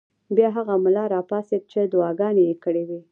بیا 0.35 0.49
هغه 0.57 0.73
ملا 0.85 1.03
راپاڅېد 1.13 1.61
چې 1.71 1.79
دعاګانې 1.91 2.43
یې 2.49 2.55
کړې 2.63 2.83
وې. 2.87 2.99